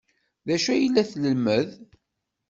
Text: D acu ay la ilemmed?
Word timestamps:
D 0.45 0.49
acu 0.55 0.69
ay 0.73 0.85
la 0.89 1.03
ilemmed? 1.15 1.69